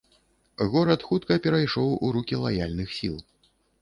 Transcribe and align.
Горад 0.75 1.03
хутка 1.09 1.37
перайшоў 1.45 1.91
у 2.07 2.09
рукі 2.17 2.41
лаяльных 2.47 2.89
сіл. 3.03 3.15